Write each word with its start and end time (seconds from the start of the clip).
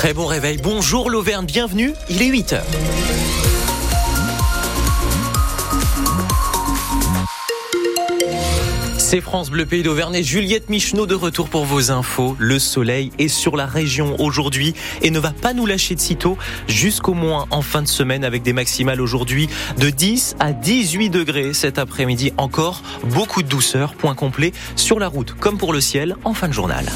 Très 0.00 0.14
bon 0.14 0.24
réveil. 0.24 0.56
Bonjour 0.56 1.10
l'Auvergne, 1.10 1.44
bienvenue. 1.44 1.92
Il 2.08 2.22
est 2.22 2.28
8 2.28 2.54
h 2.54 2.60
C'est 8.96 9.20
France 9.20 9.50
Bleu 9.50 9.66
Pays 9.66 9.82
d'Auvergne 9.82 10.14
et 10.14 10.22
Juliette 10.22 10.70
Michneau 10.70 11.04
de 11.04 11.14
retour 11.14 11.50
pour 11.50 11.66
vos 11.66 11.90
infos. 11.90 12.34
Le 12.38 12.58
soleil 12.58 13.12
est 13.18 13.28
sur 13.28 13.58
la 13.58 13.66
région 13.66 14.18
aujourd'hui 14.18 14.72
et 15.02 15.10
ne 15.10 15.18
va 15.18 15.32
pas 15.32 15.52
nous 15.52 15.66
lâcher 15.66 15.94
de 15.96 16.00
sitôt 16.00 16.38
jusqu'au 16.66 17.12
moins 17.12 17.46
en 17.50 17.60
fin 17.60 17.82
de 17.82 17.88
semaine 17.88 18.24
avec 18.24 18.42
des 18.42 18.54
maximales 18.54 19.02
aujourd'hui 19.02 19.50
de 19.76 19.90
10 19.90 20.36
à 20.40 20.54
18 20.54 21.10
degrés 21.10 21.52
cet 21.52 21.78
après-midi. 21.78 22.32
Encore 22.38 22.80
beaucoup 23.04 23.42
de 23.42 23.48
douceur. 23.48 23.92
Point 23.92 24.14
complet 24.14 24.52
sur 24.76 24.98
la 24.98 25.08
route 25.08 25.34
comme 25.34 25.58
pour 25.58 25.74
le 25.74 25.82
ciel 25.82 26.16
en 26.24 26.32
fin 26.32 26.48
de 26.48 26.54
journal. 26.54 26.86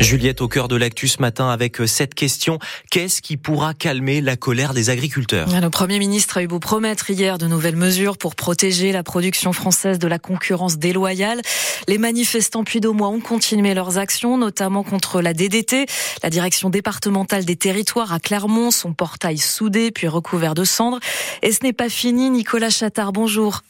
Juliette 0.00 0.40
au 0.40 0.48
cœur 0.48 0.68
de 0.68 0.76
l'actu 0.76 1.08
ce 1.08 1.20
matin 1.20 1.50
avec 1.50 1.80
euh, 1.80 1.86
cette 1.86 2.14
question. 2.14 2.58
Qu'est-ce 2.90 3.20
qui 3.20 3.36
pourra 3.36 3.74
calmer 3.74 4.22
la 4.22 4.36
colère 4.36 4.72
des 4.72 4.88
agriculteurs? 4.88 5.48
Le 5.48 5.68
Premier 5.68 5.98
ministre 5.98 6.38
a 6.38 6.42
eu 6.42 6.46
beau 6.46 6.58
promettre 6.58 7.10
hier 7.10 7.36
de 7.36 7.46
nouvelles 7.46 7.76
mesures 7.76 8.16
pour 8.16 8.34
protéger 8.34 8.92
la 8.92 9.02
production 9.02 9.52
française 9.52 9.98
de 9.98 10.08
la 10.08 10.18
concurrence 10.18 10.78
déloyale. 10.78 11.42
Les 11.86 11.98
manifestants 11.98 12.64
puis 12.64 12.80
mois 12.80 13.08
ont 13.08 13.20
continué 13.20 13.74
leurs 13.74 13.98
actions, 13.98 14.38
notamment 14.38 14.82
contre 14.82 15.20
la 15.20 15.34
DDT, 15.34 15.84
la 16.22 16.30
direction 16.30 16.70
départementale 16.70 17.44
des 17.44 17.56
territoires 17.56 18.12
à 18.12 18.20
Clermont, 18.20 18.70
son 18.70 18.94
portail 18.94 19.36
soudé 19.36 19.90
puis 19.90 20.08
recouvert 20.08 20.54
de 20.54 20.64
cendres. 20.64 20.98
Et 21.42 21.52
ce 21.52 21.62
n'est 21.62 21.74
pas 21.74 21.90
fini. 21.90 22.30
Nicolas 22.30 22.70
Chattard, 22.70 23.12
bonjour. 23.12 23.60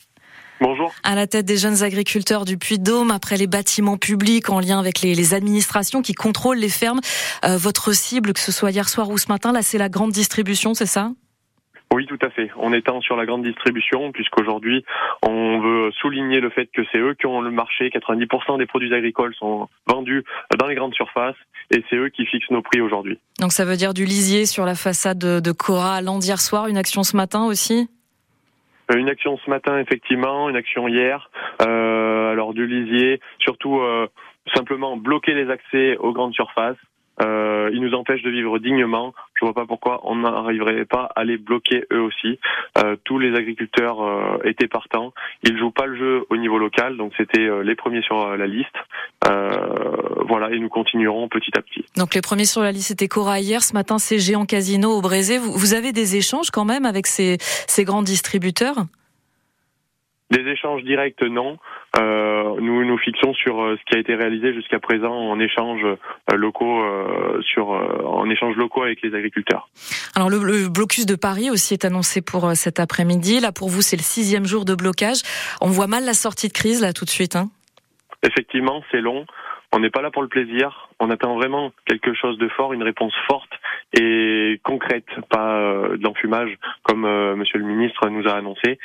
Bonjour. 0.61 0.93
À 1.03 1.15
la 1.15 1.27
tête 1.27 1.47
des 1.47 1.57
jeunes 1.57 1.83
agriculteurs 1.83 2.45
du 2.45 2.59
Puy-de-Dôme, 2.59 3.11
après 3.11 3.37
les 3.37 3.47
bâtiments 3.47 3.97
publics 3.97 4.51
en 4.51 4.61
lien 4.61 4.79
avec 4.79 5.01
les, 5.01 5.35
administrations 5.35 6.03
qui 6.03 6.13
contrôlent 6.13 6.59
les 6.59 6.69
fermes, 6.69 7.01
euh, 7.45 7.57
votre 7.57 7.93
cible, 7.93 8.33
que 8.33 8.41
ce 8.41 8.53
soit 8.53 8.71
hier 8.71 8.89
soir 8.89 9.09
ou 9.09 9.17
ce 9.17 9.29
matin, 9.29 9.53
là, 9.53 9.63
c'est 9.63 9.79
la 9.79 9.89
grande 9.89 10.11
distribution, 10.11 10.75
c'est 10.75 10.87
ça? 10.87 11.13
Oui, 11.93 12.07
tout 12.07 12.19
à 12.23 12.31
fait. 12.31 12.51
On 12.57 12.73
étend 12.73 13.01
sur 13.01 13.17
la 13.17 13.27
grande 13.27 13.43
distribution, 13.43 14.13
puisqu'aujourd'hui, 14.13 14.85
on 15.27 15.61
veut 15.61 15.91
souligner 16.01 16.41
le 16.41 16.51
fait 16.51 16.67
que 16.67 16.83
c'est 16.93 16.99
eux 16.99 17.15
qui 17.15 17.27
ont 17.27 17.41
le 17.41 17.51
marché. 17.51 17.89
90% 17.89 18.59
des 18.59 18.67
produits 18.67 18.95
agricoles 18.95 19.35
sont 19.35 19.69
vendus 19.89 20.25
dans 20.59 20.67
les 20.67 20.77
grandes 20.77 20.95
surfaces, 20.95 21.37
et 21.71 21.83
c'est 21.91 21.97
eux 21.97 22.09
qui 22.09 22.27
fixent 22.27 22.51
nos 22.51 22.63
prix 22.63 22.81
aujourd'hui. 22.81 23.19
Donc 23.41 23.53
ça 23.53 23.65
veut 23.65 23.77
dire 23.77 23.93
du 23.93 24.05
lisier 24.05 24.47
sur 24.47 24.65
la 24.65 24.75
façade 24.75 25.19
de, 25.19 25.53
Cora 25.53 25.97
à 25.97 26.01
hier 26.01 26.41
soir, 26.41 26.69
une 26.69 26.77
action 26.77 27.03
ce 27.03 27.17
matin 27.17 27.45
aussi? 27.45 27.89
Une 28.97 29.09
action 29.09 29.39
ce 29.39 29.51
matin, 29.51 29.79
effectivement, 29.79 30.49
une 30.49 30.57
action 30.57 30.89
hier. 30.89 31.31
Euh, 31.63 32.33
alors 32.33 32.55
du 32.55 32.67
lisier, 32.67 33.21
surtout 33.39 33.81
euh, 33.81 34.09
simplement 34.55 34.97
bloquer 34.97 35.35
les 35.35 35.51
accès 35.51 35.97
aux 35.99 36.13
grandes 36.13 36.35
surfaces. 36.35 36.77
Euh, 37.23 37.71
ils 37.73 37.81
nous 37.81 37.95
empêchent 37.95 38.23
de 38.23 38.31
vivre 38.31 38.59
dignement. 38.59 39.15
Je 39.35 39.45
vois 39.45 39.55
pas 39.55 39.67
pourquoi 39.67 40.01
on 40.05 40.17
n'arriverait 40.17 40.85
pas 40.85 41.11
à 41.17 41.25
les 41.25 41.39
bloquer 41.39 41.85
eux 41.93 42.01
aussi. 42.01 42.39
Euh, 42.79 42.97
tous 43.05 43.19
les 43.19 43.35
agriculteurs 43.37 44.03
euh, 44.03 44.39
étaient 44.45 44.69
partants. 44.69 45.13
Ils 45.43 45.59
jouent 45.59 45.71
pas 45.71 45.87
le 45.87 45.97
jeu 45.97 46.27
au 46.31 46.37
niveau 46.37 46.59
local, 46.59 46.97
donc 46.97 47.13
c'était 47.17 47.41
euh, 47.41 47.63
les 47.63 47.75
premiers 47.75 48.03
sur 48.03 48.37
la 48.37 48.47
liste. 48.47 48.77
voilà, 50.29 50.51
et 50.53 50.59
nous 50.59 50.69
continuerons 50.69 51.29
petit 51.29 51.51
à 51.57 51.63
petit. 51.63 51.85
Donc 51.97 52.15
les 52.15 52.21
premiers 52.21 52.45
sur 52.45 52.63
la 52.63 52.73
liste 52.73 52.89
c'était 52.89 53.09
Cora 53.09 53.41
hier. 53.41 53.63
Ce 53.63 53.73
matin, 53.73 53.99
c'est 53.99 54.19
Géant 54.19 54.47
Casino 54.47 54.91
au 54.91 55.01
Brésil. 55.01 55.41
Vous, 55.41 55.53
vous 55.53 55.75
avez 55.75 55.93
des 55.93 56.17
échanges 56.17 56.51
quand 56.51 56.65
même 56.65 56.85
avec 56.85 57.07
ces 57.07 57.39
grands 57.85 58.03
distributeurs? 58.03 58.77
Des 60.31 60.47
échanges 60.49 60.83
directs, 60.85 61.23
non. 61.23 61.59
Euh, 61.99 62.55
nous 62.61 62.85
nous 62.85 62.99
fixons 62.99 63.35
sur 63.35 63.61
euh, 63.61 63.77
ce 63.77 63.85
qui 63.91 63.97
a 63.97 64.01
été 64.01 64.15
réalisé 64.15 64.55
jusqu'à 64.55 64.79
présent 64.79 65.13
en 65.13 65.41
échange 65.41 65.83
euh, 65.85 66.37
locaux 66.37 66.81
sur 67.43 67.69
en 67.69 68.29
échange 68.31 68.57
locaux 68.57 68.83
avec 68.83 69.03
les 69.03 69.15
agriculteurs. 69.15 69.69
Alors 70.15 70.31
le, 70.31 70.69
blocus 70.69 71.07
de 71.07 71.17
Paris 71.17 71.51
aussi 71.51 71.75
est 71.75 71.85
annoncé 71.85 72.23
pour 72.23 72.53
cet 72.55 72.79
après-midi. 72.79 73.41
Là 73.41 73.51
pour 73.53 73.69
vous 73.69 73.83
c'est 73.83 73.97
le 73.97 74.03
sixième 74.03 74.45
jour 74.45 74.65
de 74.65 74.75
blocage. 74.75 75.23
On 75.61 75.69
voit 75.69 75.89
mal 75.89 76.05
la 76.05 76.15
sortie 76.15 76.49
de 76.49 76.53
crise 76.53 76.81
là 76.81 76.93
tout 76.93 77.05
de 77.05 77.11
suite. 77.11 77.35
Hein 77.35 77.49
Effectivement 78.23 78.83
c'est 78.91 79.01
long. 79.01 79.27
On 79.73 79.81
n'est 79.81 79.91
pas 79.91 80.03
là 80.03 80.11
pour 80.11 80.23
le 80.23 80.29
plaisir. 80.29 80.89
On 81.01 81.11
attend 81.11 81.35
vraiment 81.37 81.73
quelque 81.87 82.15
chose 82.15 82.39
de 82.39 82.49
fort, 82.49 82.73
une 82.73 82.83
réponse 82.83 83.15
forte 83.29 83.51
et 83.99 84.61
concrète, 84.63 85.07
pas 85.29 85.59
de 85.97 86.03
l'enfumage 86.03 86.57
comme 86.83 87.03
Monsieur 87.37 87.59
le 87.59 87.65
ministre 87.65 88.09
nous 88.09 88.29
a 88.29 88.35
annoncé. 88.35 88.79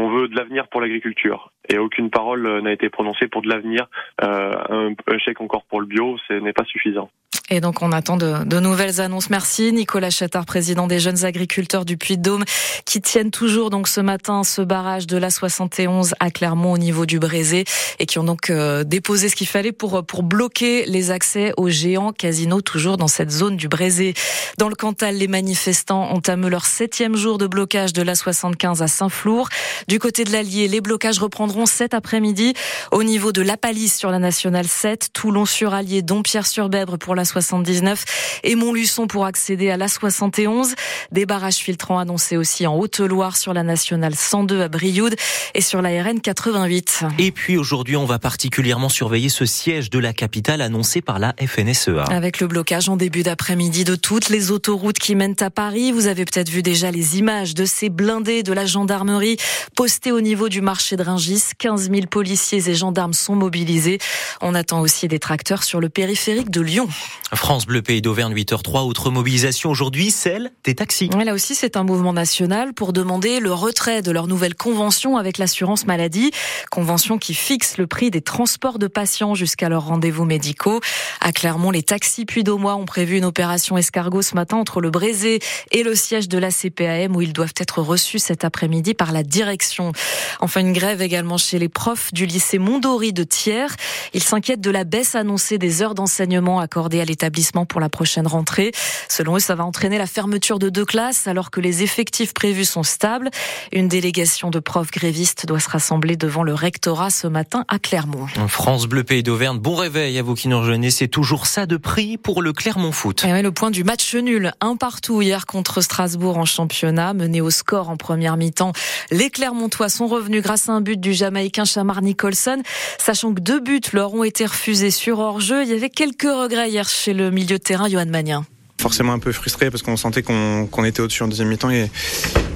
On 0.00 0.10
veut 0.10 0.28
de 0.28 0.36
l'avenir 0.36 0.68
pour 0.68 0.80
l'agriculture 0.80 1.50
et 1.68 1.76
aucune 1.76 2.08
parole 2.08 2.46
euh, 2.46 2.60
n'a 2.60 2.70
été 2.70 2.88
prononcée 2.88 3.26
pour 3.26 3.42
de 3.42 3.48
l'avenir. 3.48 3.88
Euh, 4.22 4.94
un 5.08 5.18
chèque 5.18 5.40
encore 5.40 5.64
pour 5.64 5.80
le 5.80 5.86
bio, 5.86 6.16
ce 6.28 6.34
n'est 6.34 6.52
pas 6.52 6.64
suffisant. 6.64 7.10
Et 7.50 7.60
donc 7.60 7.80
on 7.80 7.92
attend 7.92 8.18
de, 8.18 8.44
de, 8.44 8.60
nouvelles 8.60 9.00
annonces. 9.00 9.30
Merci 9.30 9.72
Nicolas 9.72 10.10
Chattard, 10.10 10.44
président 10.44 10.86
des 10.86 11.00
jeunes 11.00 11.24
agriculteurs 11.24 11.86
du 11.86 11.96
Puy-de-Dôme, 11.96 12.44
qui 12.84 13.00
tiennent 13.00 13.30
toujours 13.30 13.70
donc 13.70 13.88
ce 13.88 14.02
matin 14.02 14.44
ce 14.44 14.60
barrage 14.60 15.06
de 15.06 15.16
la 15.16 15.30
71 15.30 16.14
à 16.20 16.30
Clermont 16.30 16.72
au 16.72 16.78
niveau 16.78 17.06
du 17.06 17.18
Brézé 17.18 17.64
et 17.98 18.06
qui 18.06 18.18
ont 18.18 18.24
donc 18.24 18.50
euh, 18.50 18.84
déposé 18.84 19.30
ce 19.30 19.36
qu'il 19.36 19.46
fallait 19.46 19.72
pour 19.72 20.04
pour 20.04 20.22
bloquer 20.22 20.84
les 20.84 21.10
accès 21.10 21.54
aux 21.56 21.70
géants 21.70 22.12
casinos 22.12 22.60
toujours 22.60 22.98
dans 22.98 23.08
cette 23.08 23.30
zone 23.30 23.56
du 23.56 23.68
Brézé. 23.68 24.12
Dans 24.58 24.68
le 24.68 24.74
Cantal, 24.74 25.16
les 25.16 25.28
manifestants 25.28 26.10
entament 26.10 26.48
leur 26.48 26.66
septième 26.66 27.16
jour 27.16 27.38
de 27.38 27.46
blocage 27.46 27.94
de 27.94 28.02
la 28.02 28.14
75 28.14 28.82
à 28.82 28.88
Saint-Flour. 28.88 29.48
Du 29.88 29.98
côté 29.98 30.24
de 30.24 30.32
l'Allier, 30.32 30.68
les 30.68 30.82
blocages 30.82 31.18
reprendront 31.18 31.64
cet 31.64 31.94
après-midi 31.94 32.52
au 32.92 33.02
niveau 33.02 33.32
de 33.32 33.40
La 33.40 33.56
Palisse 33.56 33.96
sur 33.96 34.10
la 34.10 34.18
nationale 34.18 34.66
7, 34.66 35.10
Toulon 35.14 35.46
sur 35.46 35.72
Allier, 35.72 36.02
Dompierre-sur-Bèbre 36.02 36.98
pour 36.98 37.14
la 37.14 37.24
79 37.40 38.40
et 38.44 38.54
Montluçon 38.54 39.06
pour 39.06 39.24
accéder 39.24 39.70
à 39.70 39.76
la 39.76 39.88
71. 39.88 40.74
Des 41.12 41.26
barrages 41.26 41.56
filtrants 41.56 41.98
annoncés 41.98 42.36
aussi 42.36 42.66
en 42.66 42.76
Haute-Loire 42.76 43.36
sur 43.36 43.54
la 43.54 43.62
nationale 43.62 44.14
102 44.14 44.62
à 44.62 44.68
Brioude 44.68 45.14
et 45.54 45.60
sur 45.60 45.82
la 45.82 46.02
RN 46.02 46.20
88. 46.20 47.04
Et 47.18 47.32
puis 47.32 47.56
aujourd'hui, 47.56 47.96
on 47.96 48.04
va 48.04 48.18
particulièrement 48.18 48.88
surveiller 48.88 49.28
ce 49.28 49.46
siège 49.46 49.90
de 49.90 49.98
la 49.98 50.12
capitale 50.12 50.60
annoncé 50.60 51.00
par 51.00 51.18
la 51.18 51.34
FNSEA. 51.38 52.04
Avec 52.04 52.40
le 52.40 52.46
blocage 52.46 52.88
en 52.88 52.96
début 52.96 53.22
d'après-midi 53.22 53.84
de 53.84 53.94
toutes 53.94 54.28
les 54.28 54.50
autoroutes 54.50 54.98
qui 54.98 55.14
mènent 55.14 55.36
à 55.40 55.50
Paris, 55.50 55.92
vous 55.92 56.06
avez 56.06 56.24
peut-être 56.24 56.48
vu 56.48 56.62
déjà 56.62 56.90
les 56.90 57.18
images 57.18 57.54
de 57.54 57.64
ces 57.64 57.88
blindés 57.88 58.42
de 58.42 58.52
la 58.52 58.66
gendarmerie 58.66 59.36
postés 59.76 60.12
au 60.12 60.20
niveau 60.20 60.48
du 60.48 60.60
marché 60.60 60.96
de 60.96 61.02
Ringis. 61.02 61.42
15 61.58 61.90
000 61.90 62.06
policiers 62.10 62.68
et 62.68 62.74
gendarmes 62.74 63.12
sont 63.12 63.34
mobilisés. 63.34 63.98
On 64.40 64.54
attend 64.54 64.80
aussi 64.80 65.08
des 65.08 65.18
tracteurs 65.18 65.62
sur 65.62 65.80
le 65.80 65.88
périphérique 65.88 66.50
de 66.50 66.60
Lyon. 66.60 66.88
France 67.34 67.66
Bleu 67.66 67.82
Pays 67.82 68.00
d'Auvergne 68.00 68.34
8h03, 68.34 68.86
autre 68.86 69.10
mobilisation 69.10 69.68
aujourd'hui, 69.68 70.10
celle 70.10 70.50
des 70.64 70.74
taxis. 70.74 71.10
là 71.10 71.34
aussi, 71.34 71.54
c'est 71.54 71.76
un 71.76 71.84
mouvement 71.84 72.14
national 72.14 72.72
pour 72.72 72.94
demander 72.94 73.38
le 73.38 73.52
retrait 73.52 74.00
de 74.00 74.10
leur 74.10 74.26
nouvelle 74.26 74.54
convention 74.54 75.18
avec 75.18 75.36
l'assurance 75.36 75.86
maladie, 75.86 76.30
convention 76.70 77.18
qui 77.18 77.34
fixe 77.34 77.76
le 77.76 77.86
prix 77.86 78.10
des 78.10 78.22
transports 78.22 78.78
de 78.78 78.86
patients 78.86 79.34
jusqu'à 79.34 79.68
leurs 79.68 79.86
rendez-vous 79.86 80.24
médicaux. 80.24 80.80
À 81.20 81.32
Clermont, 81.32 81.70
les 81.70 81.82
taxis 81.82 82.24
puis 82.24 82.44
mois 82.44 82.76
ont 82.76 82.86
prévu 82.86 83.18
une 83.18 83.26
opération 83.26 83.76
escargot 83.76 84.22
ce 84.22 84.34
matin 84.34 84.56
entre 84.56 84.80
le 84.80 84.90
Brézé 84.90 85.40
et 85.70 85.82
le 85.82 85.94
siège 85.94 86.28
de 86.28 86.38
la 86.38 86.50
CPAM 86.50 87.14
où 87.14 87.20
ils 87.20 87.34
doivent 87.34 87.52
être 87.58 87.82
reçus 87.82 88.18
cet 88.18 88.42
après-midi 88.44 88.94
par 88.94 89.12
la 89.12 89.22
direction. 89.22 89.92
Enfin, 90.40 90.60
une 90.60 90.72
grève 90.72 91.02
également 91.02 91.36
chez 91.36 91.58
les 91.58 91.68
profs 91.68 92.12
du 92.14 92.24
lycée 92.24 92.58
Mondori 92.58 93.12
de 93.12 93.22
Thiers. 93.24 93.76
Ils 94.14 94.22
s'inquiètent 94.22 94.62
de 94.62 94.70
la 94.70 94.84
baisse 94.84 95.14
annoncée 95.14 95.58
des 95.58 95.82
heures 95.82 95.94
d'enseignement 95.94 96.58
accordées 96.58 97.02
à 97.02 97.04
l'état 97.04 97.17
établissement 97.18 97.66
pour 97.66 97.80
la 97.80 97.88
prochaine 97.88 98.28
rentrée. 98.28 98.70
Selon 99.08 99.36
eux, 99.36 99.40
ça 99.40 99.56
va 99.56 99.64
entraîner 99.64 99.98
la 99.98 100.06
fermeture 100.06 100.60
de 100.60 100.68
deux 100.68 100.84
classes 100.84 101.26
alors 101.26 101.50
que 101.50 101.60
les 101.60 101.82
effectifs 101.82 102.32
prévus 102.32 102.64
sont 102.64 102.84
stables. 102.84 103.30
Une 103.72 103.88
délégation 103.88 104.50
de 104.50 104.60
profs 104.60 104.92
grévistes 104.92 105.44
doit 105.44 105.58
se 105.58 105.68
rassembler 105.68 106.16
devant 106.16 106.44
le 106.44 106.54
rectorat 106.54 107.10
ce 107.10 107.26
matin 107.26 107.64
à 107.66 107.80
Clermont. 107.80 108.26
France 108.46 108.86
Bleu 108.86 109.02
Pays 109.02 109.24
d'Auvergne, 109.24 109.58
bon 109.58 109.74
réveil 109.74 110.16
à 110.16 110.22
vous 110.22 110.34
qui 110.34 110.46
nous 110.46 110.60
rejoignez. 110.60 110.92
C'est 110.92 111.08
toujours 111.08 111.46
ça 111.46 111.66
de 111.66 111.76
prix 111.76 112.18
pour 112.18 112.40
le 112.40 112.52
Clermont 112.52 112.92
Foot. 112.92 113.24
Et 113.24 113.42
le 113.42 113.50
point 113.50 113.72
du 113.72 113.82
match 113.82 114.14
nul, 114.14 114.52
un 114.60 114.76
partout 114.76 115.20
hier 115.20 115.46
contre 115.46 115.80
Strasbourg 115.80 116.38
en 116.38 116.44
championnat, 116.44 117.14
mené 117.14 117.40
au 117.40 117.50
score 117.50 117.90
en 117.90 117.96
première 117.96 118.36
mi-temps. 118.36 118.72
Les 119.10 119.30
Clermontois 119.30 119.88
sont 119.88 120.06
revenus 120.06 120.42
grâce 120.42 120.68
à 120.68 120.72
un 120.72 120.80
but 120.80 121.00
du 121.00 121.14
Jamaïcain 121.14 121.64
Chamar 121.64 122.00
Nicholson, 122.00 122.62
sachant 122.98 123.34
que 123.34 123.40
deux 123.40 123.58
buts 123.58 123.80
leur 123.92 124.14
ont 124.14 124.24
été 124.24 124.46
refusés 124.46 124.92
sur 124.92 125.18
hors-jeu. 125.18 125.64
Il 125.64 125.70
y 125.70 125.74
avait 125.74 125.90
quelques 125.90 126.22
regrets 126.22 126.70
hier 126.70 126.88
chez 126.88 127.07
le 127.14 127.30
milieu 127.30 127.58
de 127.58 127.62
terrain, 127.62 127.88
Johan 127.88 128.06
Magnin 128.06 128.44
forcément 128.80 129.12
un 129.12 129.18
peu 129.18 129.32
frustré 129.32 129.70
parce 129.70 129.82
qu'on 129.82 129.96
sentait 129.96 130.22
qu'on 130.22 130.84
était 130.84 131.00
au-dessus 131.00 131.22
en 131.22 131.28
deuxième 131.28 131.48
mi-temps 131.48 131.70
et, 131.70 131.90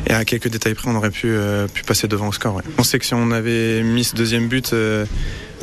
à 0.08 0.24
quelques 0.24 0.48
détails 0.48 0.74
près 0.74 0.88
on 0.88 0.94
aurait 0.94 1.10
pu, 1.10 1.26
euh, 1.26 1.66
passer 1.86 2.06
devant 2.06 2.28
au 2.28 2.32
score. 2.32 2.60
On 2.78 2.84
sait 2.84 2.98
que 2.98 3.04
si 3.04 3.14
on 3.14 3.30
avait 3.30 3.82
mis 3.82 4.04
ce 4.04 4.14
deuxième 4.14 4.48
but 4.48 4.72
euh, 4.72 5.04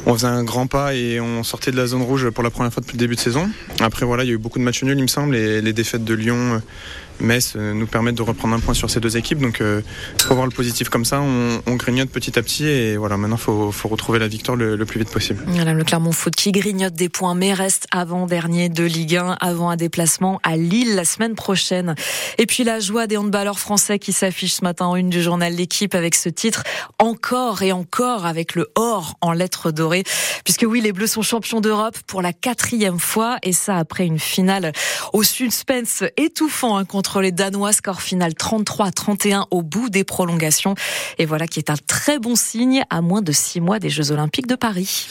on 0.05 0.13
faisait 0.13 0.27
un 0.27 0.43
grand 0.43 0.67
pas 0.67 0.95
et 0.95 1.19
on 1.19 1.43
sortait 1.43 1.71
de 1.71 1.77
la 1.77 1.87
zone 1.87 2.01
rouge 2.01 2.29
pour 2.29 2.43
la 2.43 2.49
première 2.49 2.73
fois 2.73 2.81
depuis 2.81 2.93
le 2.93 2.99
début 2.99 3.15
de 3.15 3.19
saison. 3.19 3.49
Après 3.79 4.05
voilà, 4.05 4.23
il 4.23 4.27
y 4.27 4.31
a 4.31 4.35
eu 4.35 4.39
beaucoup 4.39 4.59
de 4.59 4.63
matchs 4.63 4.83
nuls 4.83 4.97
il 4.97 5.03
me 5.03 5.07
semble 5.07 5.35
et 5.35 5.61
les 5.61 5.73
défaites 5.73 6.03
de 6.03 6.13
Lyon, 6.13 6.61
Metz 7.21 7.53
euh, 7.55 7.73
nous 7.73 7.87
permettent 7.87 8.15
de 8.15 8.21
reprendre 8.21 8.55
un 8.55 8.59
point 8.59 8.73
sur 8.73 8.89
ces 8.89 8.99
deux 8.99 9.17
équipes. 9.17 9.39
Donc, 9.39 9.61
euh, 9.61 9.81
faut 10.21 10.33
voir 10.33 10.45
le 10.45 10.51
positif 10.51 10.89
comme 10.89 11.05
ça. 11.05 11.21
On, 11.21 11.75
grignote 11.75 12.09
petit 12.09 12.37
à 12.37 12.41
petit 12.41 12.65
et 12.65 12.97
voilà, 12.97 13.15
maintenant, 13.15 13.37
il 13.37 13.41
faut, 13.41 13.71
faut, 13.71 13.87
retrouver 13.87 14.19
la 14.19 14.27
victoire 14.27 14.57
le, 14.57 14.77
plus 14.85 14.99
vite 14.99 15.11
possible. 15.11 15.41
Voilà, 15.47 15.73
le 15.73 15.83
Clermont 15.83 16.11
Foot 16.11 16.35
qui 16.35 16.51
grignote 16.51 16.93
des 16.93 17.07
points, 17.07 17.35
mais 17.35 17.53
reste 17.53 17.87
avant-dernier 17.91 18.67
de 18.67 18.83
Ligue 18.83 19.15
1, 19.15 19.37
avant 19.39 19.69
un 19.69 19.77
déplacement 19.77 20.41
à 20.43 20.57
Lille 20.57 20.95
la 20.95 21.05
semaine 21.05 21.35
prochaine. 21.35 21.95
Et 22.37 22.45
puis, 22.45 22.63
la 22.63 22.79
joie 22.79 23.07
des 23.07 23.15
handballeurs 23.15 23.59
français 23.59 23.97
qui 23.97 24.11
s'affiche 24.11 24.55
ce 24.55 24.63
matin 24.63 24.85
en 24.85 24.95
une 24.95 25.09
du 25.09 25.21
journal 25.21 25.53
L'équipe 25.53 25.95
avec 25.95 26.15
ce 26.15 26.29
titre 26.29 26.63
encore 26.99 27.63
et 27.63 27.71
encore 27.71 28.25
avec 28.25 28.55
le 28.55 28.69
or 28.75 29.15
en 29.21 29.31
lettres 29.31 29.71
Puisque 30.43 30.65
oui, 30.67 30.81
les 30.81 30.91
Bleus 30.91 31.07
sont 31.07 31.21
champions 31.21 31.61
d'Europe 31.61 31.97
pour 32.07 32.21
la 32.21 32.33
quatrième 32.33 32.99
fois 32.99 33.37
et 33.43 33.53
ça 33.53 33.77
après 33.77 34.05
une 34.05 34.19
finale 34.19 34.71
au 35.13 35.23
suspense 35.23 36.03
étouffant 36.17 36.77
hein, 36.77 36.85
contre 36.85 37.21
les 37.21 37.31
Danois. 37.31 37.73
Score 37.73 38.01
final 38.01 38.33
33-31 38.33 39.45
au 39.51 39.61
bout 39.61 39.89
des 39.89 40.03
prolongations. 40.03 40.75
Et 41.17 41.25
voilà 41.25 41.47
qui 41.47 41.59
est 41.59 41.69
un 41.69 41.77
très 41.87 42.19
bon 42.19 42.35
signe 42.35 42.83
à 42.89 43.01
moins 43.01 43.21
de 43.21 43.31
six 43.31 43.61
mois 43.61 43.79
des 43.79 43.89
Jeux 43.89 44.11
Olympiques 44.11 44.47
de 44.47 44.55
Paris. 44.55 45.07